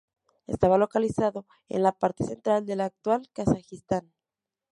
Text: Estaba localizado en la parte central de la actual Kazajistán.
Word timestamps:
Estaba 0.47 0.79
localizado 0.79 1.45
en 1.69 1.83
la 1.83 1.91
parte 1.91 2.23
central 2.23 2.65
de 2.65 2.75
la 2.75 2.85
actual 2.85 3.29
Kazajistán. 3.33 4.11